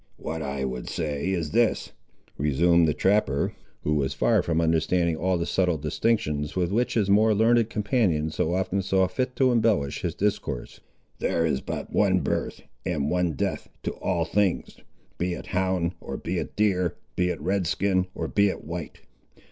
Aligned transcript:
"What 0.17 0.41
I 0.41 0.65
would 0.65 0.89
say 0.89 1.29
is 1.29 1.51
this," 1.51 1.91
resumed 2.35 2.87
the 2.87 2.93
trapper, 2.95 3.53
who 3.83 3.93
was 3.93 4.15
far 4.15 4.41
from 4.41 4.59
understanding 4.59 5.15
all 5.15 5.37
the 5.37 5.45
subtle 5.45 5.77
distinctions 5.77 6.55
with 6.55 6.71
which 6.71 6.95
his 6.95 7.07
more 7.07 7.35
learned 7.35 7.69
companion 7.69 8.31
so 8.31 8.55
often 8.55 8.81
saw 8.81 9.05
fit 9.07 9.35
to 9.35 9.51
embellish 9.51 10.01
his 10.01 10.15
discourse; 10.15 10.79
"there 11.19 11.45
is 11.45 11.61
but 11.61 11.93
one 11.93 12.21
birth 12.21 12.63
and 12.83 13.11
one 13.11 13.33
death 13.33 13.69
to 13.83 13.91
all 13.91 14.25
things, 14.25 14.77
be 15.19 15.33
it 15.35 15.45
hound, 15.45 15.91
or 16.01 16.17
be 16.17 16.39
it 16.39 16.55
deer; 16.55 16.95
be 17.15 17.29
it 17.29 17.39
red 17.39 17.67
skin, 17.67 18.07
or 18.15 18.27
be 18.27 18.47
it 18.49 18.63
white. 18.63 19.01